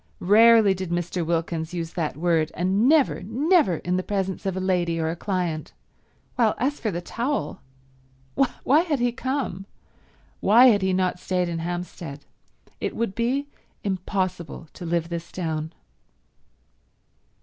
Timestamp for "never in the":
3.21-4.01